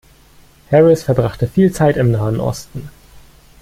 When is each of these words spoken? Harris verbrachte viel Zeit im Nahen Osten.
Harris 0.71 1.03
verbrachte 1.03 1.45
viel 1.47 1.71
Zeit 1.71 1.95
im 1.95 2.09
Nahen 2.09 2.39
Osten. 2.39 2.89